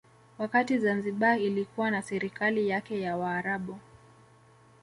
[0.37, 3.77] Wakati Zanzibar ilikuwa na serikali yake ya Waarabu